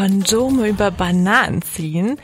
Kondome 0.00 0.68
über 0.68 0.90
Bananen 0.90 1.60
ziehen, 1.60 2.16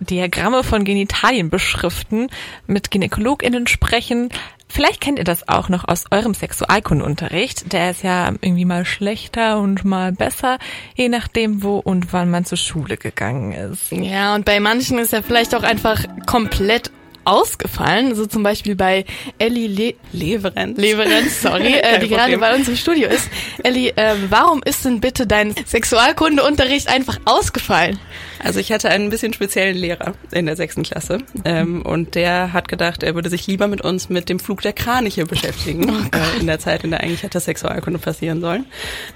Diagramme 0.00 0.64
von 0.64 0.84
Genitalien 0.84 1.48
beschriften, 1.48 2.28
mit 2.66 2.90
GynäkologInnen 2.90 3.66
sprechen. 3.66 4.28
Vielleicht 4.72 5.02
kennt 5.02 5.18
ihr 5.18 5.24
das 5.24 5.48
auch 5.48 5.68
noch 5.68 5.86
aus 5.86 6.06
eurem 6.10 6.32
Sexualkundenunterricht. 6.32 7.74
Der 7.74 7.90
ist 7.90 8.02
ja 8.02 8.28
irgendwie 8.40 8.64
mal 8.64 8.86
schlechter 8.86 9.60
und 9.60 9.84
mal 9.84 10.12
besser, 10.12 10.58
je 10.94 11.10
nachdem, 11.10 11.62
wo 11.62 11.76
und 11.76 12.14
wann 12.14 12.30
man 12.30 12.46
zur 12.46 12.56
Schule 12.56 12.96
gegangen 12.96 13.52
ist. 13.52 13.92
Ja, 13.92 14.34
und 14.34 14.46
bei 14.46 14.60
manchen 14.60 14.98
ist 14.98 15.12
er 15.12 15.22
vielleicht 15.22 15.54
auch 15.54 15.62
einfach 15.62 16.02
komplett 16.24 16.90
ausgefallen, 17.24 18.14
so 18.14 18.24
zum 18.26 18.42
Beispiel 18.42 18.74
bei 18.74 19.04
Ellie 19.38 19.68
Le 19.68 19.94
Leverenz, 20.12 20.78
Leverenz 20.80 21.42
sorry, 21.42 21.74
äh, 21.74 21.98
die 22.00 22.08
gerade 22.08 22.38
bei 22.38 22.54
uns 22.54 22.66
im 22.66 22.76
Studio 22.76 23.08
ist. 23.08 23.28
Ellie, 23.62 23.90
äh, 23.96 24.14
warum 24.30 24.62
ist 24.64 24.86
denn 24.86 25.00
bitte 25.00 25.26
dein 25.26 25.54
Sexualkundeunterricht 25.66 26.88
einfach 26.88 27.18
ausgefallen? 27.26 27.98
Also 28.42 28.60
ich 28.60 28.72
hatte 28.72 28.88
einen 28.88 29.10
bisschen 29.10 29.32
speziellen 29.32 29.76
Lehrer 29.76 30.14
in 30.30 30.46
der 30.46 30.56
sechsten 30.56 30.82
Klasse 30.82 31.18
ähm, 31.44 31.82
und 31.82 32.14
der 32.14 32.52
hat 32.52 32.68
gedacht, 32.68 33.02
er 33.02 33.14
würde 33.14 33.30
sich 33.30 33.46
lieber 33.46 33.68
mit 33.68 33.80
uns 33.82 34.08
mit 34.08 34.28
dem 34.28 34.40
Flug 34.40 34.62
der 34.62 34.72
Kraniche 34.72 35.26
beschäftigen 35.26 35.88
oh 35.90 36.16
äh, 36.16 36.40
in 36.40 36.46
der 36.46 36.58
Zeit, 36.58 36.84
in 36.84 36.90
der 36.90 37.00
eigentlich 37.00 37.22
hätte 37.22 37.40
Sexualkunde 37.40 37.98
passieren 37.98 38.40
sollen. 38.40 38.66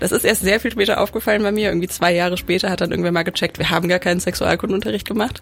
Das 0.01 0.12
ist 0.12 0.25
erst 0.25 0.43
sehr 0.43 0.61
viel 0.61 0.71
später 0.71 1.01
aufgefallen 1.01 1.43
bei 1.43 1.52
mir. 1.52 1.69
Irgendwie 1.69 1.89
zwei 1.89 2.15
Jahre 2.15 2.37
später 2.37 2.71
hat 2.71 2.80
dann 2.80 2.91
irgendwer 2.91 3.12
mal 3.12 3.25
gecheckt, 3.25 3.59
wir 3.59 3.71
haben 3.71 3.89
gar 3.89 3.99
keinen 3.99 4.21
Sexualkundenunterricht 4.21 5.07
gemacht. 5.07 5.41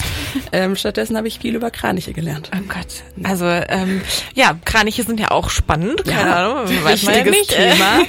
Ähm, 0.53 0.77
stattdessen 0.77 1.17
habe 1.17 1.29
ich 1.29 1.39
viel 1.39 1.55
über 1.55 1.71
Kraniche 1.71 2.13
gelernt. 2.13 2.51
Oh 2.55 2.63
Gott. 2.69 3.03
Also 3.23 3.47
ähm, 3.47 4.01
ja, 4.35 4.59
Kraniche 4.65 5.03
sind 5.03 5.21
ja 5.21 5.31
auch 5.31 5.51
spannend, 5.51 6.05
keine 6.05 6.31
ja, 6.31 6.51
Ahnung, 6.51 6.85
weiß 6.85 7.03
man 7.05 7.15
ja 7.15 7.25
nicht. 7.25 7.51
Thema. 7.51 8.01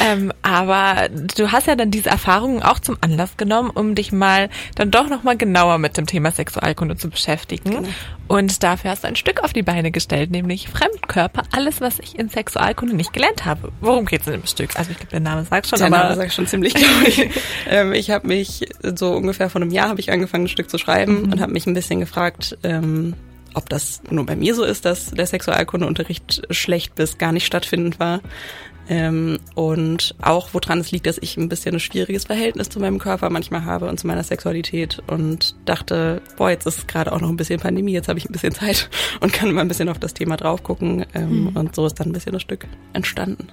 ähm, 0.10 0.32
aber 0.42 1.08
du 1.36 1.52
hast 1.52 1.66
ja 1.66 1.76
dann 1.76 1.90
diese 1.90 2.10
Erfahrungen 2.10 2.62
auch 2.62 2.78
zum 2.78 2.96
Anlass 3.00 3.36
genommen, 3.36 3.70
um 3.70 3.94
dich 3.94 4.12
mal 4.12 4.48
dann 4.80 4.90
doch 4.90 5.10
nochmal 5.10 5.36
genauer 5.36 5.76
mit 5.76 5.98
dem 5.98 6.06
Thema 6.06 6.30
Sexualkunde 6.30 6.96
zu 6.96 7.10
beschäftigen. 7.10 7.70
Genau. 7.70 7.88
Und 8.28 8.62
dafür 8.62 8.92
hast 8.92 9.04
du 9.04 9.08
ein 9.08 9.16
Stück 9.16 9.44
auf 9.44 9.52
die 9.52 9.62
Beine 9.62 9.90
gestellt, 9.90 10.30
nämlich 10.30 10.70
Fremdkörper, 10.70 11.42
alles, 11.52 11.82
was 11.82 11.98
ich 11.98 12.18
in 12.18 12.30
Sexualkunde 12.30 12.96
nicht 12.96 13.12
gelernt 13.12 13.44
habe. 13.44 13.72
Worum 13.82 14.06
geht's 14.06 14.26
in 14.26 14.32
dem 14.32 14.46
Stück? 14.46 14.70
Also 14.76 14.92
ich 14.92 14.96
glaube, 14.96 15.10
der 15.10 15.20
Name 15.20 15.44
sagt 15.44 15.66
schon, 15.66 15.80
der 15.80 15.90
Name 15.90 16.16
sagt 16.16 16.32
schon 16.32 16.46
ziemlich, 16.46 16.72
glaube 16.72 17.08
ich. 17.08 17.28
ähm, 17.68 17.92
ich 17.92 18.10
habe 18.10 18.26
mich 18.26 18.68
so 18.82 19.12
ungefähr 19.12 19.50
vor 19.50 19.60
einem 19.60 19.70
Jahr 19.70 19.90
habe 19.90 20.00
ich 20.00 20.10
angefangen, 20.10 20.44
ein 20.44 20.48
Stück 20.48 20.70
zu 20.70 20.78
schreiben 20.78 21.24
mhm. 21.24 21.32
und 21.32 21.40
habe 21.42 21.52
mich 21.52 21.66
ein 21.66 21.74
bisschen 21.74 22.00
gefragt, 22.00 22.56
ähm, 22.62 23.14
ob 23.52 23.68
das 23.68 24.00
nur 24.08 24.24
bei 24.24 24.36
mir 24.36 24.54
so 24.54 24.64
ist, 24.64 24.86
dass 24.86 25.10
der 25.10 25.26
Sexualkundeunterricht 25.26 26.46
schlecht 26.50 26.94
bis 26.94 27.18
gar 27.18 27.32
nicht 27.32 27.44
stattfindend 27.44 28.00
war. 28.00 28.20
Ähm, 28.90 29.38
und 29.54 30.16
auch 30.20 30.48
woran 30.52 30.80
es 30.80 30.90
liegt, 30.90 31.06
dass 31.06 31.16
ich 31.18 31.36
ein 31.36 31.48
bisschen 31.48 31.76
ein 31.76 31.80
schwieriges 31.80 32.24
Verhältnis 32.24 32.70
zu 32.70 32.80
meinem 32.80 32.98
Körper 32.98 33.30
manchmal 33.30 33.64
habe 33.64 33.88
und 33.88 34.00
zu 34.00 34.08
meiner 34.08 34.24
Sexualität 34.24 35.00
und 35.06 35.54
dachte, 35.64 36.20
boah, 36.36 36.50
jetzt 36.50 36.66
ist 36.66 36.88
gerade 36.88 37.12
auch 37.12 37.20
noch 37.20 37.28
ein 37.28 37.36
bisschen 37.36 37.60
Pandemie, 37.60 37.92
jetzt 37.92 38.08
habe 38.08 38.18
ich 38.18 38.28
ein 38.28 38.32
bisschen 38.32 38.52
Zeit 38.52 38.90
und 39.20 39.32
kann 39.32 39.52
mal 39.52 39.60
ein 39.60 39.68
bisschen 39.68 39.88
auf 39.88 40.00
das 40.00 40.12
Thema 40.12 40.36
drauf 40.36 40.64
gucken. 40.64 41.06
Ähm, 41.14 41.44
mhm. 41.44 41.56
Und 41.56 41.76
so 41.76 41.86
ist 41.86 42.00
dann 42.00 42.08
ein 42.08 42.12
bisschen 42.12 42.32
das 42.32 42.42
Stück 42.42 42.66
entstanden. 42.92 43.46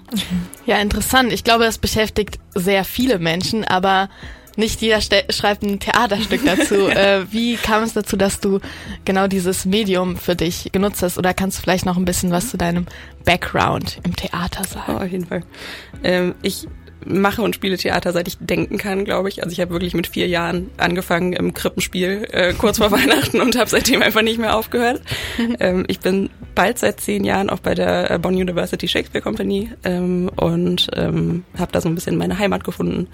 Ja, 0.65 0.80
interessant. 0.80 1.31
Ich 1.31 1.43
glaube, 1.43 1.65
das 1.65 1.77
beschäftigt 1.77 2.39
sehr 2.55 2.83
viele 2.83 3.19
Menschen, 3.19 3.63
aber 3.63 4.09
nicht 4.58 4.81
jeder 4.81 5.00
schreibt 5.02 5.63
ein 5.63 5.80
Theaterstück 5.80 6.41
dazu. 6.45 6.88
äh, 6.88 7.31
wie 7.31 7.55
kam 7.55 7.83
es 7.83 7.94
dazu, 7.94 8.17
dass 8.17 8.39
du 8.39 8.59
genau 9.05 9.27
dieses 9.27 9.66
Medium 9.66 10.17
für 10.17 10.36
dich 10.36 10.72
genutzt 10.72 11.02
hast? 11.03 11.17
Oder 11.17 11.33
kannst 11.33 11.59
du 11.59 11.61
vielleicht 11.61 11.86
noch 11.86 11.97
ein 11.97 12.05
bisschen 12.05 12.31
was 12.31 12.49
zu 12.49 12.58
deinem 12.58 12.86
Background 13.23 13.99
im 14.04 14.15
Theater 14.15 14.64
sagen? 14.64 14.98
Oh, 14.98 15.04
auf 15.04 15.11
jeden 15.11 15.26
Fall. 15.26 15.43
Ähm, 16.04 16.36
ich 16.42 16.67
mache 17.07 17.41
und 17.41 17.55
spiele 17.55 17.77
Theater, 17.77 18.11
seit 18.11 18.27
ich 18.27 18.37
denken 18.39 18.77
kann, 18.77 19.05
glaube 19.05 19.29
ich. 19.29 19.43
Also 19.43 19.53
ich 19.53 19.61
habe 19.61 19.71
wirklich 19.71 19.93
mit 19.93 20.07
vier 20.07 20.27
Jahren 20.27 20.69
angefangen 20.77 21.33
im 21.33 21.53
Krippenspiel 21.53 22.27
äh, 22.31 22.53
kurz 22.53 22.77
vor 22.77 22.91
Weihnachten 22.97 23.41
und 23.41 23.57
habe 23.57 23.69
seitdem 23.69 24.01
einfach 24.01 24.21
nicht 24.21 24.39
mehr 24.39 24.55
aufgehört. 24.55 25.01
ähm, 25.59 25.85
ich 25.87 25.99
bin 25.99 26.29
bald 26.55 26.79
seit 26.79 26.99
zehn 26.99 27.23
Jahren 27.23 27.49
auch 27.49 27.59
bei 27.59 27.75
der 27.75 28.11
äh, 28.11 28.19
Bonn 28.19 28.35
University 28.35 28.87
Shakespeare 28.87 29.23
Company 29.23 29.71
ähm, 29.83 30.29
und 30.35 30.87
ähm, 30.95 31.43
habe 31.57 31.71
da 31.71 31.81
so 31.81 31.89
ein 31.89 31.95
bisschen 31.95 32.17
meine 32.17 32.37
Heimat 32.37 32.63
gefunden 32.63 33.07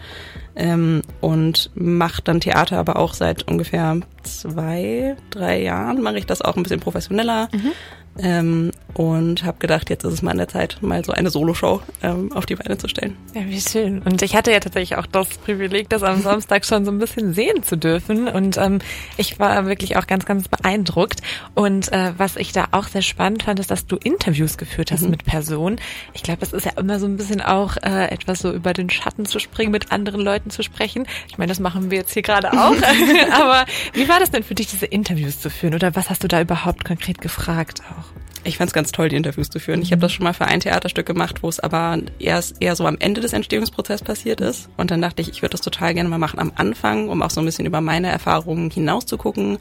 ähm, 0.56 1.02
und 1.22 1.72
mache 1.76 2.22
dann 2.22 2.40
Theater 2.40 2.78
aber 2.78 2.98
auch 2.98 3.14
seit 3.14 3.48
ungefähr 3.48 4.00
zwei, 4.24 5.16
drei 5.30 5.62
Jahren 5.62 6.02
mache 6.02 6.18
ich 6.18 6.26
das 6.26 6.42
auch 6.42 6.56
ein 6.56 6.64
bisschen 6.64 6.80
professioneller. 6.80 7.50
Mhm. 7.54 7.72
Ähm, 8.20 8.72
und 8.94 9.44
habe 9.44 9.58
gedacht, 9.60 9.90
jetzt 9.90 10.04
ist 10.04 10.14
es 10.14 10.22
mal 10.22 10.32
an 10.32 10.38
der 10.38 10.48
Zeit, 10.48 10.78
mal 10.82 11.04
so 11.04 11.12
eine 11.14 11.30
Soloshow 11.30 11.82
ähm, 12.04 12.32
auf 12.32 12.46
die 12.46 12.56
Beine 12.56 12.78
zu 12.78 12.88
stellen. 12.88 13.18
Ja, 13.34 13.42
wie 13.46 13.60
schön. 13.60 14.00
Und 14.04 14.22
ich 14.22 14.36
hatte 14.36 14.52
ja 14.52 14.60
tatsächlich 14.60 14.98
auch 14.98 15.08
das 15.08 15.30
Privileg, 15.40 15.90
das 15.90 16.04
am 16.04 16.22
Samstag 16.22 16.66
schon 16.66 16.86
so 16.86 16.92
ein 16.92 17.00
bisschen 17.00 17.34
sehen 17.34 17.64
zu 17.64 17.76
dürfen. 17.76 18.28
Und 18.28 18.58
ähm, 18.58 18.80
ich 19.18 19.40
war 19.40 19.66
wirklich 19.66 19.98
auch 19.98 20.06
ganz, 20.06 20.26
ganz 20.26 20.48
beeindruckt. 20.48 21.22
Und 21.56 21.92
äh, 21.92 22.14
was 22.18 22.36
ich 22.36 22.52
da 22.52 22.68
auch 22.72 22.88
sehr 22.88 23.02
spannend 23.02 23.44
fand, 23.44 23.60
ist, 23.60 23.72
dass 23.72 23.88
du 23.88 23.96
Interviews 23.96 24.58
geführt 24.58 24.92
hast 24.92 25.02
mhm. 25.02 25.10
mit 25.10 25.26
Personen. 25.26 25.80
Ich 26.14 26.22
glaube, 26.22 26.42
das 26.42 26.54
ist 26.54 26.66
ja 26.66 26.74
immer 26.78 27.00
so 27.00 27.08
ein 27.08 27.18
bisschen 27.18 27.42
auch 27.42 27.78
äh, 27.78 28.10
etwas 28.10 28.40
so 28.40 28.52
über 28.52 28.74
den 28.74 28.90
Schatten 28.90 29.26
zu 29.26 29.40
springen, 29.40 29.72
mit 29.72 29.92
anderen 29.92 30.22
Leuten 30.22 30.52
zu 30.52 30.62
sprechen. 30.62 31.08
Ich 31.28 31.40
meine, 31.40 31.50
das 31.50 31.60
machen 31.60 31.90
wir 31.90 31.98
jetzt 32.00 32.14
hier 32.14 32.22
gerade 32.22 32.54
auch. 32.54 32.76
Aber 33.32 33.66
wie 33.94 34.08
war 34.08 34.20
das 34.20 34.30
denn 34.30 34.44
für 34.44 34.56
dich, 34.56 34.68
diese 34.68 34.86
Interviews 34.86 35.40
zu 35.40 35.50
führen? 35.50 35.74
Oder 35.74 35.96
was 35.96 36.12
hast 36.12 36.24
du 36.24 36.28
da 36.28 36.42
überhaupt 36.42 36.86
konkret 36.86 37.20
gefragt 37.22 37.82
auch? 37.90 38.03
corps. 38.04 38.33
Ich 38.46 38.58
fand 38.58 38.70
es 38.70 38.74
ganz 38.74 38.92
toll, 38.92 39.08
die 39.08 39.16
Interviews 39.16 39.50
zu 39.50 39.60
führen. 39.60 39.82
Ich 39.82 39.92
habe 39.94 40.02
das 40.02 40.12
schon 40.12 40.26
mal 40.26 40.34
für 40.34 40.46
ein 40.46 40.60
Theaterstück 40.60 41.06
gemacht, 41.06 41.44
wo 41.44 41.50
es 41.50 41.62
aber 41.62 42.00
erst 42.20 42.62
eher 42.62 42.76
so 42.76 42.86
am 42.86 42.98
Ende 43.00 43.22
des 43.22 43.32
Entstehungsprozesses 43.32 44.04
passiert 44.04 44.42
ist. 44.42 44.68
Und 44.76 44.92
dann 44.92 45.02
dachte 45.02 45.22
ich, 45.22 45.30
ich 45.30 45.42
würde 45.42 45.52
das 45.52 45.62
total 45.62 45.94
gerne 45.94 46.10
mal 46.10 46.18
machen 46.18 46.40
am 46.40 46.52
Anfang, 46.56 47.08
um 47.08 47.22
auch 47.22 47.30
so 47.30 47.40
ein 47.40 47.46
bisschen 47.46 47.66
über 47.66 47.80
meine 47.80 48.10
Erfahrungen 48.10 48.70
hinaus 48.70 49.06
zu 49.06 49.18
gucken 49.18 49.60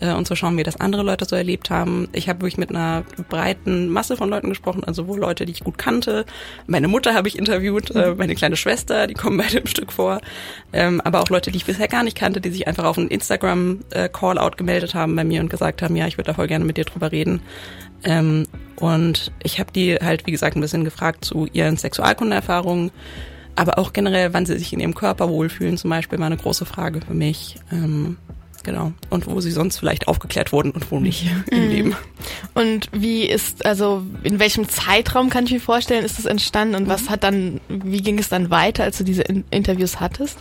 äh, 0.00 0.14
und 0.14 0.26
zu 0.26 0.34
schauen, 0.34 0.56
wie 0.56 0.62
das 0.62 0.80
andere 0.80 1.02
Leute 1.02 1.26
so 1.26 1.36
erlebt 1.36 1.68
haben. 1.68 2.08
Ich 2.12 2.30
habe 2.30 2.40
wirklich 2.40 2.56
mit 2.56 2.70
einer 2.70 3.04
breiten 3.28 3.88
Masse 3.88 4.16
von 4.16 4.30
Leuten 4.30 4.48
gesprochen, 4.48 4.82
also 4.84 5.08
wohl 5.08 5.18
Leute, 5.18 5.44
die 5.44 5.52
ich 5.52 5.60
gut 5.60 5.76
kannte. 5.76 6.24
Meine 6.66 6.88
Mutter 6.88 7.12
habe 7.12 7.28
ich 7.28 7.38
interviewt, 7.38 7.94
äh, 7.94 8.14
meine 8.14 8.34
kleine 8.34 8.56
Schwester, 8.56 9.08
die 9.08 9.14
kommen 9.14 9.36
beide 9.36 9.58
im 9.58 9.66
Stück 9.66 9.92
vor. 9.92 10.22
Ähm, 10.72 11.02
aber 11.02 11.20
auch 11.20 11.28
Leute, 11.28 11.50
die 11.50 11.58
ich 11.58 11.66
bisher 11.66 11.88
gar 11.88 12.02
nicht 12.02 12.16
kannte, 12.16 12.40
die 12.40 12.50
sich 12.50 12.66
einfach 12.66 12.84
auf 12.84 12.96
einen 12.96 13.08
Instagram-Call-Out 13.08 14.54
äh, 14.54 14.56
gemeldet 14.56 14.94
haben 14.94 15.14
bei 15.16 15.24
mir 15.24 15.42
und 15.42 15.50
gesagt 15.50 15.82
haben, 15.82 15.96
ja, 15.96 16.06
ich 16.06 16.16
würde 16.16 16.28
da 16.28 16.34
voll 16.34 16.46
gerne 16.46 16.64
mit 16.64 16.78
dir 16.78 16.84
drüber 16.84 17.12
reden. 17.12 17.42
Ähm, 18.04 18.21
und 18.76 19.32
ich 19.42 19.60
habe 19.60 19.72
die 19.72 19.94
halt, 19.96 20.26
wie 20.26 20.32
gesagt, 20.32 20.56
ein 20.56 20.60
bisschen 20.60 20.84
gefragt 20.84 21.24
zu 21.24 21.46
ihren 21.52 21.76
Sexualkundeerfahrungen, 21.76 22.90
aber 23.54 23.78
auch 23.78 23.92
generell, 23.92 24.32
wann 24.32 24.46
sie 24.46 24.58
sich 24.58 24.72
in 24.72 24.80
ihrem 24.80 24.94
Körper 24.94 25.28
wohlfühlen, 25.28 25.76
zum 25.76 25.90
Beispiel, 25.90 26.18
war 26.18 26.26
eine 26.26 26.36
große 26.36 26.64
Frage 26.64 27.00
für 27.06 27.14
mich. 27.14 27.56
Ähm, 27.70 28.16
genau. 28.62 28.92
Und 29.10 29.26
wo 29.26 29.40
sie 29.40 29.50
sonst 29.50 29.78
vielleicht 29.78 30.08
aufgeklärt 30.08 30.52
wurden 30.52 30.70
und 30.70 30.90
wo 30.90 31.00
nicht 31.00 31.24
mhm. 31.50 31.56
im 31.56 31.68
Leben. 31.68 31.96
Und 32.54 32.88
wie 32.92 33.24
ist, 33.26 33.64
also 33.66 34.02
in 34.22 34.38
welchem 34.38 34.68
Zeitraum 34.68 35.28
kann 35.28 35.44
ich 35.44 35.52
mir 35.52 35.60
vorstellen, 35.60 36.04
ist 36.04 36.18
das 36.18 36.24
entstanden 36.26 36.74
und 36.74 36.84
mhm. 36.84 36.90
was 36.90 37.10
hat 37.10 37.24
dann, 37.24 37.60
wie 37.68 38.02
ging 38.02 38.18
es 38.18 38.28
dann 38.28 38.50
weiter, 38.50 38.84
als 38.84 38.98
du 38.98 39.04
diese 39.04 39.22
in 39.22 39.44
Interviews 39.50 40.00
hattest? 40.00 40.38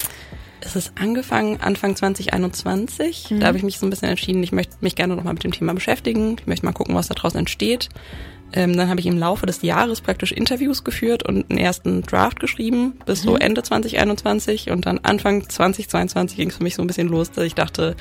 Es 0.61 0.75
ist 0.75 0.93
angefangen 0.95 1.59
Anfang 1.59 1.95
2021. 1.95 3.31
Mhm. 3.31 3.39
Da 3.39 3.47
habe 3.47 3.57
ich 3.57 3.63
mich 3.63 3.79
so 3.79 3.85
ein 3.85 3.89
bisschen 3.89 4.09
entschieden, 4.09 4.43
ich 4.43 4.51
möchte 4.51 4.75
mich 4.81 4.95
gerne 4.95 5.15
nochmal 5.15 5.33
mit 5.33 5.43
dem 5.43 5.51
Thema 5.51 5.73
beschäftigen. 5.73 6.37
Ich 6.39 6.47
möchte 6.47 6.65
mal 6.65 6.71
gucken, 6.71 6.95
was 6.95 7.07
da 7.07 7.15
draußen 7.15 7.39
entsteht. 7.39 7.89
Ähm, 8.53 8.75
dann 8.75 8.89
habe 8.89 8.99
ich 8.99 9.05
im 9.05 9.17
Laufe 9.17 9.45
des 9.45 9.61
Jahres 9.61 10.01
praktisch 10.01 10.31
Interviews 10.31 10.83
geführt 10.83 11.23
und 11.23 11.49
einen 11.49 11.57
ersten 11.57 12.01
Draft 12.01 12.39
geschrieben 12.39 12.93
bis 13.05 13.23
mhm. 13.23 13.29
so 13.29 13.37
Ende 13.37 13.63
2021 13.63 14.71
und 14.71 14.85
dann 14.85 14.99
Anfang 14.99 15.47
2022 15.47 16.37
ging 16.37 16.49
es 16.49 16.57
für 16.57 16.63
mich 16.63 16.75
so 16.75 16.81
ein 16.81 16.87
bisschen 16.87 17.07
los, 17.07 17.31
dass 17.31 17.45
ich 17.45 17.55
dachte, 17.55 17.95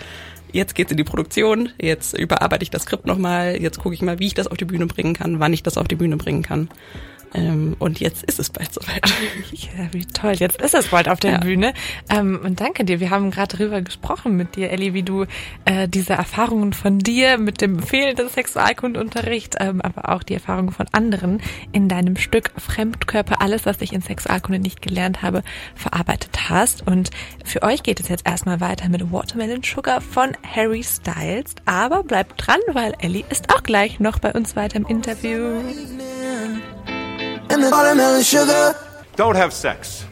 jetzt 0.52 0.74
geht's 0.74 0.90
in 0.90 0.96
die 0.96 1.04
Produktion, 1.04 1.68
jetzt 1.80 2.18
überarbeite 2.18 2.64
ich 2.64 2.70
das 2.70 2.82
Skript 2.82 3.06
nochmal, 3.06 3.62
jetzt 3.62 3.78
gucke 3.78 3.94
ich 3.94 4.02
mal, 4.02 4.18
wie 4.18 4.26
ich 4.26 4.34
das 4.34 4.48
auf 4.48 4.56
die 4.56 4.64
Bühne 4.64 4.86
bringen 4.86 5.14
kann, 5.14 5.38
wann 5.38 5.52
ich 5.52 5.62
das 5.62 5.78
auf 5.78 5.86
die 5.86 5.94
Bühne 5.94 6.16
bringen 6.16 6.42
kann. 6.42 6.68
Ähm, 7.34 7.76
und 7.78 8.00
jetzt 8.00 8.24
ist 8.24 8.38
es 8.38 8.50
bald 8.50 8.72
soweit. 8.72 9.02
Ja, 9.52 9.92
wie 9.92 10.04
toll. 10.04 10.34
Jetzt 10.34 10.60
ist 10.60 10.74
es 10.74 10.88
bald 10.88 11.08
auf 11.08 11.20
der 11.20 11.32
ja. 11.32 11.38
Bühne. 11.38 11.74
Ähm, 12.08 12.40
und 12.42 12.60
danke 12.60 12.84
dir. 12.84 13.00
Wir 13.00 13.10
haben 13.10 13.30
gerade 13.30 13.56
darüber 13.56 13.80
gesprochen 13.82 14.36
mit 14.36 14.56
dir, 14.56 14.70
Elli, 14.70 14.94
wie 14.94 15.02
du 15.02 15.26
äh, 15.64 15.88
diese 15.88 16.14
Erfahrungen 16.14 16.72
von 16.72 16.98
dir 16.98 17.38
mit 17.38 17.60
dem 17.60 17.80
fehlenden 17.80 18.28
Sexualkundunterricht, 18.28 19.56
ähm, 19.60 19.80
aber 19.80 20.08
auch 20.14 20.22
die 20.22 20.34
Erfahrungen 20.34 20.72
von 20.72 20.86
anderen 20.92 21.40
in 21.72 21.88
deinem 21.88 22.16
Stück 22.16 22.50
Fremdkörper, 22.56 23.40
alles, 23.40 23.66
was 23.66 23.80
ich 23.80 23.92
in 23.92 24.02
Sexualkunde 24.02 24.58
nicht 24.60 24.82
gelernt 24.82 25.22
habe, 25.22 25.42
verarbeitet 25.74 26.48
hast. 26.48 26.86
Und 26.86 27.10
für 27.44 27.62
euch 27.62 27.82
geht 27.82 28.00
es 28.00 28.08
jetzt 28.08 28.26
erstmal 28.26 28.60
weiter 28.60 28.88
mit 28.88 29.12
Watermelon 29.12 29.62
Sugar 29.62 30.00
von 30.00 30.36
Harry 30.42 30.82
Styles. 30.82 31.54
Aber 31.64 32.02
bleibt 32.02 32.46
dran, 32.46 32.60
weil 32.72 32.94
Ellie 32.98 33.24
ist 33.30 33.52
auch 33.54 33.62
gleich 33.62 34.00
noch 34.00 34.18
bei 34.18 34.32
uns 34.32 34.56
weiter 34.56 34.76
im 34.76 34.86
Interview. 34.86 35.60
And 37.50 37.62
the 37.62 37.70
watermelon 37.70 38.22
sugar. 38.22 38.74
Don't 39.16 39.36
have 39.36 39.52
sex, 39.52 40.04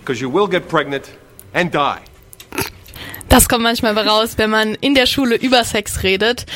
because 0.00 0.20
you 0.20 0.28
will 0.28 0.46
get 0.46 0.68
pregnant 0.68 1.10
and 1.54 1.70
die. 1.70 2.04
Das 3.30 3.48
kommt 3.48 3.62
manchmal 3.62 3.96
raus, 3.96 4.34
wenn 4.38 4.50
man 4.50 4.74
in 4.74 4.96
der 4.96 5.06
Schule 5.06 5.36
über 5.36 5.62
Sex 5.62 6.02
redet. 6.02 6.46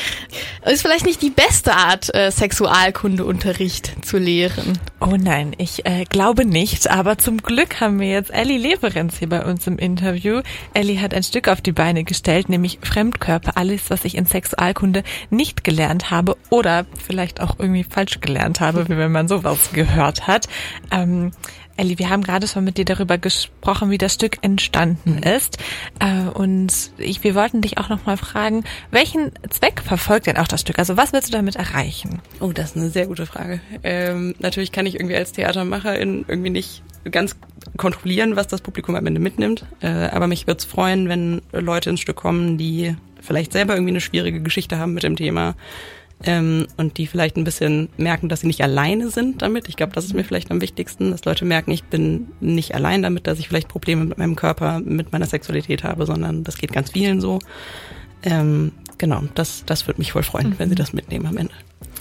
Ist 0.65 0.81
vielleicht 0.81 1.05
nicht 1.05 1.21
die 1.21 1.29
beste 1.29 1.73
Art, 1.73 2.13
äh, 2.13 2.29
Sexualkundeunterricht 2.31 4.05
zu 4.05 4.17
lehren. 4.17 4.77
Oh 4.99 5.15
nein, 5.17 5.55
ich 5.57 5.85
äh, 5.85 6.03
glaube 6.03 6.43
nicht. 6.43 6.91
Aber 6.91 7.17
zum 7.17 7.37
Glück 7.37 7.79
haben 7.79 8.01
wir 8.01 8.09
jetzt 8.09 8.29
Ellie 8.29 8.57
Leverenz 8.57 9.17
hier 9.19 9.29
bei 9.29 9.45
uns 9.45 9.65
im 9.67 9.77
Interview. 9.77 10.41
Ellie 10.73 10.99
hat 10.99 11.13
ein 11.13 11.23
Stück 11.23 11.47
auf 11.47 11.61
die 11.61 11.71
Beine 11.71 12.03
gestellt, 12.03 12.49
nämlich 12.49 12.79
Fremdkörper, 12.81 13.55
alles, 13.55 13.89
was 13.89 14.03
ich 14.03 14.15
in 14.15 14.25
Sexualkunde 14.25 15.03
nicht 15.29 15.63
gelernt 15.63 16.11
habe 16.11 16.35
oder 16.49 16.85
vielleicht 17.07 17.39
auch 17.39 17.57
irgendwie 17.57 17.85
falsch 17.85 18.19
gelernt 18.19 18.59
habe, 18.59 18.89
wie 18.89 18.97
wenn 18.97 19.13
man 19.13 19.29
sowas 19.29 19.69
gehört 19.71 20.27
hat. 20.27 20.49
Ähm, 20.91 21.31
Elli, 21.77 21.99
wir 21.99 22.09
haben 22.09 22.23
gerade 22.23 22.47
schon 22.47 22.63
mit 22.63 22.77
dir 22.77 22.85
darüber 22.85 23.17
gesprochen, 23.17 23.89
wie 23.89 23.97
das 23.97 24.13
Stück 24.13 24.37
entstanden 24.41 25.17
mhm. 25.17 25.23
ist. 25.23 25.57
Äh, 25.99 26.29
und 26.29 26.64
ich, 26.97 27.23
wir 27.23 27.35
wollten 27.35 27.61
dich 27.61 27.77
auch 27.77 27.89
noch 27.89 28.05
mal 28.05 28.17
fragen, 28.17 28.63
welchen 28.91 29.31
Zweck 29.49 29.81
verfolgt 29.81 30.27
denn 30.27 30.37
auch 30.37 30.47
das 30.47 30.61
Stück? 30.61 30.79
Also 30.79 30.97
was 30.97 31.13
willst 31.13 31.29
du 31.29 31.31
damit 31.31 31.55
erreichen? 31.55 32.21
Oh, 32.39 32.51
das 32.51 32.71
ist 32.71 32.77
eine 32.77 32.89
sehr 32.89 33.07
gute 33.07 33.25
Frage. 33.25 33.59
Ähm, 33.83 34.35
natürlich 34.39 34.71
kann 34.71 34.85
ich 34.85 34.95
irgendwie 34.95 35.15
als 35.15 35.31
Theatermacherin 35.31 36.25
irgendwie 36.27 36.49
nicht 36.49 36.83
ganz 37.11 37.35
kontrollieren, 37.77 38.35
was 38.35 38.47
das 38.47 38.61
Publikum 38.61 38.95
am 38.95 39.05
Ende 39.05 39.19
mitnimmt. 39.19 39.65
Äh, 39.81 39.87
aber 39.87 40.27
mich 40.27 40.47
würde 40.47 40.59
es 40.59 40.65
freuen, 40.65 41.09
wenn 41.09 41.41
Leute 41.51 41.89
ins 41.89 41.99
Stück 41.99 42.17
kommen, 42.17 42.57
die 42.57 42.95
vielleicht 43.21 43.53
selber 43.53 43.73
irgendwie 43.73 43.91
eine 43.91 44.01
schwierige 44.01 44.41
Geschichte 44.41 44.77
haben 44.77 44.93
mit 44.93 45.03
dem 45.03 45.15
Thema 45.15 45.55
ähm, 46.23 46.67
und 46.77 46.97
die 46.97 47.07
vielleicht 47.07 47.37
ein 47.37 47.43
bisschen 47.43 47.89
merken, 47.97 48.29
dass 48.29 48.41
sie 48.41 48.47
nicht 48.47 48.61
alleine 48.61 49.09
sind 49.09 49.41
damit. 49.41 49.67
Ich 49.67 49.75
glaube, 49.75 49.93
das 49.93 50.05
ist 50.05 50.13
mir 50.13 50.23
vielleicht 50.23 50.49
am 50.51 50.61
wichtigsten, 50.61 51.11
dass 51.11 51.25
Leute 51.25 51.45
merken, 51.45 51.71
ich 51.71 51.83
bin 51.83 52.27
nicht 52.39 52.73
allein 52.73 53.01
damit, 53.01 53.27
dass 53.27 53.39
ich 53.39 53.47
vielleicht 53.47 53.67
Probleme 53.67 54.05
mit 54.05 54.17
meinem 54.17 54.35
Körper, 54.35 54.79
mit 54.79 55.11
meiner 55.11 55.25
Sexualität 55.25 55.83
habe, 55.83 56.05
sondern 56.05 56.43
das 56.43 56.57
geht 56.57 56.71
ganz 56.71 56.91
vielen 56.91 57.21
so. 57.21 57.39
Ähm, 58.23 58.71
genau, 58.97 59.23
das, 59.35 59.63
das 59.65 59.87
würde 59.87 59.99
mich 59.99 60.13
voll 60.13 60.23
freuen, 60.23 60.51
mhm. 60.51 60.59
wenn 60.59 60.69
sie 60.69 60.75
das 60.75 60.93
mitnehmen 60.93 61.27
am 61.27 61.37
Ende. 61.37 61.53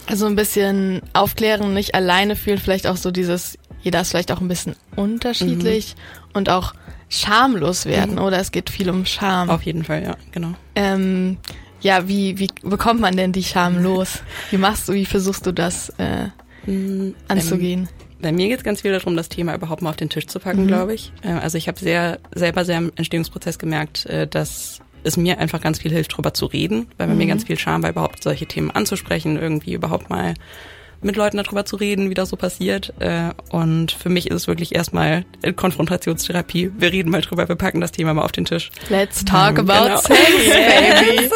Also 0.07 0.27
ein 0.27 0.37
bisschen 0.37 1.03
aufklären, 1.13 1.75
nicht 1.75 1.95
alleine 1.95 2.37
fühlen, 2.37 2.59
vielleicht 2.59 2.87
auch 2.87 2.97
so 2.97 3.11
dieses, 3.11 3.59
jeder 3.83 4.01
ist 4.01 4.11
vielleicht 4.11 4.33
auch 4.33 4.41
ein 4.41 4.49
bisschen 4.49 4.77
unterschiedlich 4.97 5.97
mhm. 5.97 6.31
und 6.39 6.51
auch 6.51 6.75
schamlos 7.09 7.87
werden, 7.87 8.17
mhm. 8.17 8.23
oder? 8.23 8.39
Es 8.39 8.53
geht 8.53 8.71
viel 8.71 8.91
um 8.91 9.07
Scham. 9.07 9.51
Auf 9.51 9.63
jeden 9.63 9.85
Fall, 9.85 10.03
ja, 10.03 10.17
genau. 10.33 10.55
Ähm, 10.75 11.39
ja, 11.85 12.09
wie, 12.09 12.39
wie 12.39 12.49
bekommt 12.63 13.01
man 13.01 13.15
denn 13.15 13.33
die 13.33 13.45
Scham 13.45 13.83
los? 13.83 14.23
Wie 14.51 14.57
machst 14.57 14.89
du, 14.89 14.95
wie 14.95 15.05
versuchst 15.05 15.45
du 15.45 15.53
das 15.53 15.91
äh, 15.99 16.29
mm, 16.67 17.15
anzugehen? 17.29 17.91
Bei 18.23 18.33
mir 18.33 18.49
geht 18.49 18.57
es 18.57 18.65
ganz 18.65 18.81
viel 18.81 18.91
darum, 18.91 19.17
das 19.17 19.29
Thema 19.29 19.55
überhaupt 19.55 19.83
mal 19.83 19.91
auf 19.91 19.97
den 19.97 20.09
Tisch 20.09 20.27
zu 20.27 20.41
packen, 20.41 20.63
mhm. 20.63 20.69
glaube 20.69 20.95
ich. 20.95 21.13
Äh, 21.23 21.33
also 21.33 21.59
ich 21.59 21.69
habe 21.69 21.79
sehr 21.79 22.21
selber 22.35 22.65
sehr 22.65 22.79
im 22.79 22.91
Entstehungsprozess 22.97 23.59
gemerkt, 23.59 24.07
äh, 24.07 24.27
dass 24.27 24.81
es 25.03 25.19
mir 25.19 25.39
einfach 25.39 25.61
ganz 25.61 25.79
viel 25.79 25.93
hilft, 25.93 26.15
darüber 26.15 26.33
zu 26.33 26.47
reden, 26.47 26.87
weil 26.97 27.07
mhm. 27.07 27.19
mir 27.19 27.27
ganz 27.27 27.45
viel 27.45 27.59
Scham 27.59 27.83
war, 27.83 27.91
überhaupt 27.91 28.23
solche 28.23 28.47
Themen 28.47 28.71
anzusprechen, 28.71 29.37
irgendwie 29.37 29.75
überhaupt 29.75 30.09
mal 30.09 30.33
mit 31.05 31.17
Leuten 31.17 31.37
darüber 31.37 31.65
zu 31.65 31.77
reden, 31.77 32.11
wie 32.11 32.15
das 32.15 32.31
so 32.31 32.37
passiert. 32.37 32.93
Äh, 32.99 33.31
und 33.51 33.93
für 33.93 34.09
mich 34.09 34.31
ist 34.31 34.35
es 34.35 34.47
wirklich 34.49 34.75
erstmal 34.75 35.25
Konfrontationstherapie. 35.55 36.73
Wir 36.77 36.93
reden 36.93 37.11
mal 37.11 37.21
drüber, 37.21 37.49
wir 37.49 37.56
packen 37.56 37.81
das 37.81 37.93
Thema 37.93 38.15
mal 38.15 38.23
auf 38.23 38.33
den 38.33 38.47
Tisch. 38.47 38.71
Let's 38.89 39.25
talk 39.25 39.59
um, 39.59 39.69
about 39.69 39.85
genau. 39.85 39.97
sex, 39.99 40.19
baby. 40.49 41.31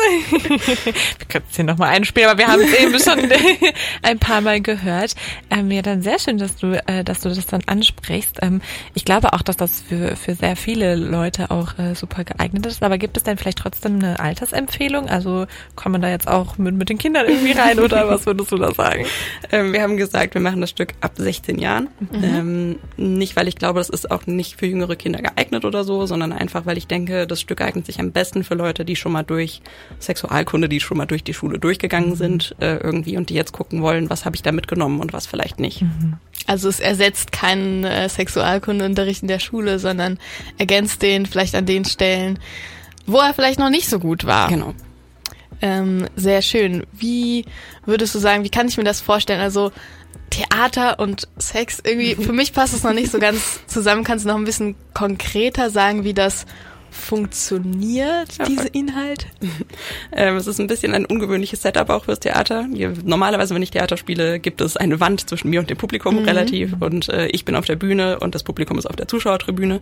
wir 1.19 1.26
können 1.29 1.44
es 1.50 1.56
hier 1.56 1.65
nochmal 1.65 1.91
einspielen, 1.91 2.31
aber 2.31 2.38
wir 2.38 2.49
haben 2.49 2.62
es 2.62 2.73
eben 2.73 2.99
schon 2.99 3.31
ein 4.03 4.19
paar 4.19 4.41
Mal 4.41 4.61
gehört. 4.61 5.15
Ähm, 5.50 5.70
ja, 5.70 5.82
dann 5.82 6.03
sehr 6.03 6.19
schön, 6.19 6.38
dass 6.38 6.56
du, 6.56 6.82
äh, 6.87 7.05
dass 7.05 7.20
du 7.20 7.29
das 7.29 7.47
dann 7.47 7.62
ansprichst. 7.67 8.38
Ähm, 8.41 8.62
ich 8.94 9.05
glaube 9.05 9.35
auch, 9.35 9.43
dass 9.43 9.56
das 9.56 9.82
für, 9.87 10.17
für 10.17 10.35
sehr 10.35 10.56
viele 10.56 10.94
Leute 10.97 11.50
auch 11.50 11.79
äh, 11.79 11.94
super 11.94 12.25
geeignet 12.25 12.65
ist. 12.65 12.82
Aber 12.82 12.97
gibt 12.97 13.17
es 13.17 13.25
denn 13.25 13.37
vielleicht 13.37 13.59
trotzdem 13.59 13.97
eine 13.97 14.19
Altersempfehlung? 14.19 15.09
Also 15.09 15.47
kommen 15.76 15.99
man 15.99 16.03
da 16.03 16.09
jetzt 16.09 16.29
auch 16.29 16.59
mit, 16.59 16.75
mit 16.75 16.88
den 16.88 16.99
Kindern 16.99 17.26
irgendwie 17.26 17.53
rein 17.53 17.81
oder 17.81 18.09
was 18.09 18.25
würdest 18.26 18.53
du 18.53 18.56
da 18.56 18.73
sagen? 18.73 19.05
Ähm, 19.58 19.72
wir 19.72 19.82
haben 19.82 19.96
gesagt, 19.96 20.34
wir 20.34 20.40
machen 20.40 20.60
das 20.60 20.70
Stück 20.70 20.94
ab 21.00 21.12
16 21.16 21.58
Jahren. 21.58 21.88
Mhm. 22.00 22.25
Ähm, 22.25 22.76
nicht, 22.96 23.37
weil 23.37 23.49
ich 23.49 23.56
glaube, 23.56 23.81
das 23.81 23.88
ist 23.88 24.10
auch 24.10 24.26
nicht 24.26 24.58
für 24.58 24.66
jüngere 24.66 24.96
Kinder 24.96 25.20
geeignet 25.20 25.64
oder 25.64 25.84
so, 25.84 26.06
sondern 26.06 26.32
einfach, 26.32 26.66
weil 26.66 26.78
ich 26.78 26.87
denke, 26.87 27.26
das 27.26 27.40
Stück 27.40 27.60
eignet 27.60 27.87
sich 27.87 28.00
am 28.00 28.12
besten 28.12 28.44
für 28.44 28.55
Leute, 28.55 28.84
die 28.84 28.96
schon 28.96 29.12
mal 29.12 29.22
durch 29.22 29.60
Sexualkunde, 30.00 30.69
die 30.69 30.81
schon 30.81 30.96
mal 30.96 31.06
durch 31.06 31.25
die 31.25 31.34
Schule 31.34 31.58
durchgegangen 31.58 32.10
mhm. 32.10 32.16
sind 32.16 32.56
äh, 32.60 32.76
irgendwie 32.76 33.16
und 33.16 33.31
die 33.31 33.34
jetzt 33.34 33.52
gucken 33.52 33.82
wollen, 33.82 34.10
was 34.10 34.25
habe 34.25 34.37
ich 34.37 34.43
da 34.43 34.52
mitgenommen 34.52 35.00
und 35.00 35.12
was 35.12 35.26
vielleicht 35.26 35.60
nicht. 35.60 35.82
Mhm. 35.82 36.14
Also 36.46 36.69
es 36.69 36.81
ersetzt 36.81 37.32
keinen 37.32 37.84
äh, 37.84 38.08
Sexualkundeunterricht 38.08 39.22
in 39.22 39.28
der 39.28 39.38
Schule, 39.38 39.78
sondern 39.78 40.19
ergänzt 40.56 41.02
den 41.02 41.26
vielleicht 41.26 41.55
an 41.55 41.66
den 41.66 41.84
Stellen, 41.84 42.38
wo 43.06 43.19
er 43.19 43.34
vielleicht 43.34 43.58
noch 43.58 43.70
nicht 43.70 43.88
so 43.88 43.99
gut 43.99 44.25
war. 44.25 44.49
Genau. 44.49 44.75
Ähm, 45.60 46.06
sehr 46.16 46.43
schön. 46.43 46.87
Wie 46.93 47.44
würdest 47.84 48.14
du 48.14 48.19
sagen, 48.19 48.44
wie 48.44 48.50
kann 48.50 48.69
ich 48.69 48.76
mir 48.76 48.84
das 48.84 49.00
vorstellen? 49.00 49.40
Also 49.40 49.72
Theater 50.31 50.99
und 50.99 51.26
Sex, 51.38 51.81
irgendwie, 51.82 52.14
für 52.14 52.32
mich 52.32 52.52
passt 52.52 52.75
es 52.75 52.82
noch 52.82 52.93
nicht 52.93 53.10
so 53.10 53.19
ganz 53.19 53.60
zusammen. 53.66 54.05
Kannst 54.05 54.25
du 54.25 54.28
noch 54.28 54.37
ein 54.37 54.44
bisschen 54.44 54.76
konkreter 54.94 55.70
sagen, 55.70 56.05
wie 56.05 56.14
das 56.14 56.46
funktioniert, 56.90 58.29
diese 58.49 58.69
Inhalt? 58.69 59.26
ähm, 60.12 60.37
es 60.37 60.46
ist 60.46 60.61
ein 60.61 60.67
bisschen 60.67 60.94
ein 60.94 61.05
ungewöhnliches 61.05 61.62
Setup 61.62 61.90
auch 61.90 62.05
fürs 62.05 62.20
Theater. 62.20 62.67
Hier, 62.73 62.93
normalerweise, 63.05 63.55
wenn 63.55 63.62
ich 63.62 63.70
Theater 63.70 63.96
spiele, 63.96 64.40
gibt 64.40 64.61
es 64.61 64.76
eine 64.76 65.00
Wand 65.00 65.29
zwischen 65.29 65.50
mir 65.50 65.61
und 65.61 65.70
dem 65.70 65.76
Publikum 65.76 66.20
mhm. 66.20 66.25
relativ 66.25 66.75
und 66.81 67.08
äh, 67.08 67.26
ich 67.29 67.44
bin 67.44 67.56
auf 67.56 67.67
der 67.67 67.76
Bühne 67.76 68.19
und 68.20 68.35
das 68.35 68.43
Publikum 68.43 68.79
ist 68.79 68.87
auf 68.87 68.96
der 68.96 69.08
Zuschauertribüne. 69.08 69.81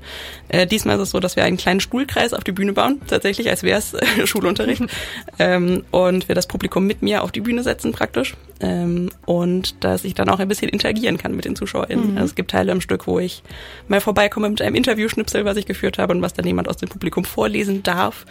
Äh, 0.49 0.67
diesmal 0.67 0.97
ist 0.97 1.03
es 1.03 1.11
so, 1.11 1.20
dass 1.20 1.37
wir 1.37 1.44
einen 1.44 1.56
kleinen 1.56 1.81
Stuhlkreis 1.81 2.32
auf 2.32 2.44
die 2.44 2.53
Bühne 2.53 2.73
bauen, 2.73 3.00
tatsächlich, 3.06 3.49
als 3.50 3.62
wäre 3.62 3.79
es 3.79 3.94
äh, 3.94 4.05
Schulunterricht. 4.26 4.82
ähm, 5.38 5.85
und 5.91 6.29
wir 6.29 6.35
das 6.35 6.47
Publikum 6.47 6.87
mit 6.87 7.02
mir 7.02 7.23
auf 7.23 7.32
die 7.32 7.41
Bühne 7.41 7.62
setzen 7.62 7.93
praktisch. 7.93 8.35
Ähm, 8.61 9.11
und 9.26 9.84
dass 9.84 10.05
ich 10.05 10.14
dann 10.14 10.28
auch 10.28 10.38
ein 10.38 10.49
bisschen 10.49 10.69
interagieren 10.69 11.19
kann 11.19 11.34
mit 11.34 11.44
den 11.44 11.56
ZuschauerInnen. 11.56 12.12
Mhm. 12.12 12.17
Also 12.17 12.26
es 12.26 12.34
gibt 12.34 12.52
Teile 12.52 12.73
im 12.73 12.81
Stück, 12.81 13.06
wo 13.06 13.19
ich 13.19 13.43
mal 13.88 14.00
vorbeikomme 14.00 14.49
mit 14.49 14.62
einem 14.62 14.76
Interviewschnipsel, 14.76 15.44
was 15.44 15.56
ich 15.56 15.67
geführt 15.67 15.99
habe 15.99 16.14
und 16.14 16.23
was 16.23 16.32
dann 16.32 16.46
jemand 16.46 16.69
aus 16.69 16.76
dem 16.76 16.88
Publikum 16.88 17.25
vorlesen 17.25 17.82
darf. 17.82 18.25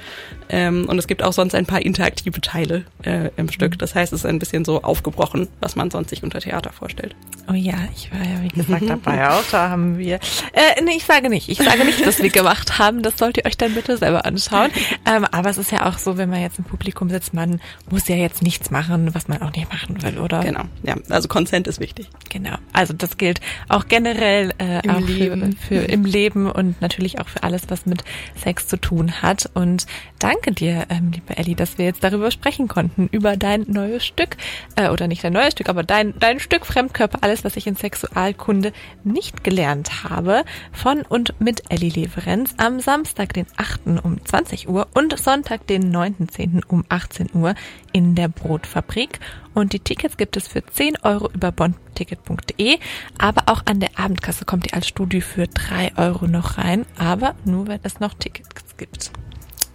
Ähm, 0.49 0.85
und 0.87 0.97
es 0.97 1.07
gibt 1.07 1.21
auch 1.21 1.33
sonst 1.33 1.53
ein 1.53 1.65
paar 1.65 1.81
interaktive 1.81 2.39
Teile 2.41 2.85
äh, 3.03 3.29
im 3.35 3.49
Stück. 3.49 3.77
Das 3.77 3.93
heißt, 3.93 4.13
es 4.13 4.21
ist 4.21 4.25
ein 4.25 4.39
bisschen 4.39 4.63
so 4.63 4.81
aufgebrochen, 4.81 5.49
was 5.59 5.75
man 5.75 5.91
sonst 5.91 6.09
sich 6.09 6.23
unter 6.23 6.39
Theater 6.39 6.71
vorstellt. 6.71 7.15
Oh 7.49 7.53
ja, 7.53 7.75
ich 7.93 8.11
war 8.11 8.19
ja 8.19 8.41
wie 8.41 8.47
gesagt 8.47 8.83
dabei 8.89 9.29
auch. 9.29 9.43
Da 9.51 9.69
haben 9.69 9.97
wir. 9.97 10.15
Äh, 10.15 10.81
nee, 10.83 10.93
ich 10.95 11.05
sage 11.05 11.29
nicht. 11.29 11.49
Ich 11.49 11.57
sage 11.57 11.83
nicht, 11.83 12.05
dass 12.05 12.21
wir 12.21 12.29
gemacht 12.29 12.79
haben. 12.79 13.03
Das 13.03 13.17
sollt 13.17 13.37
ihr 13.37 13.45
euch 13.45 13.57
dann 13.57 13.73
bitte 13.73 13.97
selber 13.97 14.25
anschauen. 14.25 14.71
Ähm, 15.05 15.25
aber 15.31 15.49
es 15.49 15.57
ist 15.57 15.71
ja 15.71 15.87
auch 15.87 15.97
so, 15.97 16.17
wenn 16.17 16.29
man 16.29 16.41
jetzt 16.41 16.57
im 16.57 16.65
Publikum 16.65 17.09
sitzt, 17.09 17.33
man 17.33 17.59
muss 17.89 18.07
ja 18.07 18.15
jetzt 18.15 18.41
nichts 18.41 18.71
machen, 18.71 19.13
was 19.13 19.27
man 19.27 19.41
auch 19.41 19.51
nicht 19.51 19.69
machen 19.71 20.01
will, 20.01 20.17
oder? 20.19 20.39
Genau. 20.41 20.63
Ja, 20.85 20.95
also 21.09 21.27
Consent 21.27 21.67
ist 21.67 21.79
wichtig. 21.79 22.09
Genau. 22.29 22.57
Also 22.73 22.93
das 22.93 23.17
gilt 23.17 23.41
auch 23.69 23.87
generell 23.87 24.53
äh, 24.59 24.85
Im 24.85 24.91
auch 24.91 24.99
Leben. 24.99 25.53
Für, 25.53 25.81
für 25.81 25.85
im 25.85 26.05
Leben 26.05 26.49
und 26.51 26.79
natürlich 26.81 27.19
auch 27.19 27.27
für 27.27 27.43
alles, 27.43 27.63
was 27.69 27.85
mit 27.85 28.03
Sex 28.35 28.67
zu 28.67 28.77
tun 28.77 29.21
hat. 29.21 29.49
Und 29.53 29.87
danke 30.19 30.51
dir, 30.51 30.85
ähm, 30.89 31.11
liebe 31.11 31.35
Elli, 31.37 31.55
dass 31.55 31.77
wir 31.77 31.85
jetzt 31.85 32.03
darüber 32.03 32.29
sprechen 32.29 32.67
konnten, 32.67 33.07
über 33.11 33.35
dein 33.35 33.65
neues 33.67 34.05
Stück, 34.05 34.37
äh, 34.75 34.89
oder 34.89 35.07
nicht 35.07 35.23
dein 35.23 35.33
neues 35.33 35.53
Stück, 35.53 35.69
aber 35.69 35.83
dein, 35.83 36.13
dein 36.19 36.39
Stück 36.39 36.65
Fremdkörper, 36.65 37.19
alles, 37.21 37.43
was 37.43 37.57
ich 37.57 37.65
in 37.65 37.75
Sexualkunde 37.75 38.71
nicht 39.03 39.43
gelernt 39.43 40.03
habe, 40.03 40.43
von 40.71 41.01
und 41.01 41.39
mit 41.39 41.63
Elli 41.69 41.89
Leverenz 41.89 42.53
am 42.57 42.79
Samstag, 42.79 43.33
den 43.33 43.47
8. 43.57 44.03
um 44.03 44.23
20 44.23 44.69
Uhr 44.69 44.87
und 44.93 45.17
Sonntag, 45.17 45.65
den 45.67 45.95
9.10. 45.95 46.61
um 46.67 46.85
18 46.89 47.29
Uhr 47.33 47.55
in 47.91 48.15
der 48.15 48.27
Brotfabrik. 48.27 49.19
Und 49.53 49.71
die 49.71 49.79
Tickets 49.79 50.17
gibt 50.17 50.35
es 50.35 50.49
für 50.49 50.65
10 50.75 50.97
Euro 51.03 51.29
über 51.33 51.51
bondticket.de. 51.51 52.77
Aber 53.17 53.43
auch 53.47 53.63
an 53.65 53.79
der 53.79 53.97
Abendkasse 53.97 54.45
kommt 54.45 54.67
ihr 54.67 54.73
als 54.73 54.87
Studio 54.87 55.21
für 55.21 55.47
3 55.47 55.97
Euro 55.97 56.27
noch 56.27 56.57
rein. 56.57 56.85
Aber 56.97 57.35
nur, 57.45 57.67
wenn 57.67 57.79
es 57.83 57.99
noch 57.99 58.13
Tickets 58.13 58.77
gibt. 58.77 59.11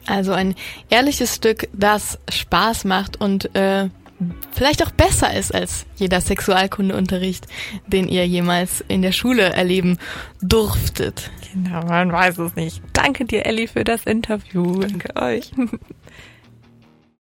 Also 0.06 0.32
ein 0.32 0.54
ehrliches 0.88 1.36
Stück, 1.36 1.68
das 1.72 2.18
Spaß 2.30 2.84
macht 2.84 3.20
und 3.20 3.54
äh, 3.54 3.88
vielleicht 4.52 4.84
auch 4.84 4.90
besser 4.90 5.34
ist 5.34 5.54
als 5.54 5.86
jeder 5.96 6.20
Sexualkundeunterricht, 6.20 7.46
den 7.86 8.08
ihr 8.08 8.26
jemals 8.26 8.84
in 8.88 9.02
der 9.02 9.12
Schule 9.12 9.42
erleben 9.42 9.98
durftet. 10.42 11.30
Genau, 11.52 11.84
man 11.84 12.12
weiß 12.12 12.38
es 12.38 12.56
nicht. 12.56 12.82
Danke 12.92 13.24
dir, 13.24 13.46
Elli, 13.46 13.66
für 13.66 13.84
das 13.84 14.04
Interview. 14.04 14.80
Danke 14.80 15.16
euch. 15.16 15.52